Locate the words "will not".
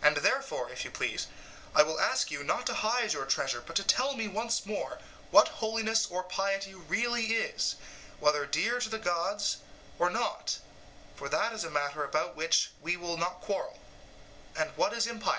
12.96-13.42